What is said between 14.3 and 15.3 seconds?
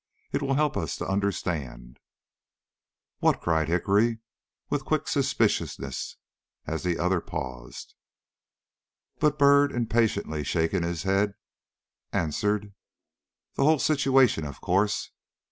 of course."